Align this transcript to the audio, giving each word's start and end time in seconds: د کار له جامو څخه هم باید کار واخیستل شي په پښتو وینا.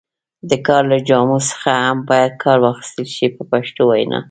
د 0.49 0.51
کار 0.67 0.83
له 0.91 0.97
جامو 1.07 1.37
څخه 1.49 1.71
هم 1.83 1.97
باید 2.09 2.33
کار 2.43 2.57
واخیستل 2.65 3.05
شي 3.15 3.27
په 3.35 3.43
پښتو 3.51 3.81
وینا. 3.89 4.19